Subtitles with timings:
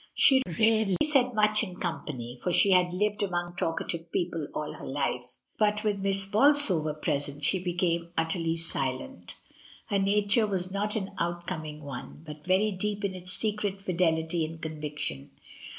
[0.15, 4.83] She rarely said much in company, for she had lived among talkative people all her
[4.87, 6.03] life, but with 254 ''*^' I>YMOND.
[6.03, 9.35] Miss Bolsover present she became utterly silent
[9.89, 14.59] Her nature was not an outcoming one, but very deep in its secret fidelity and
[14.59, 15.29] conviction.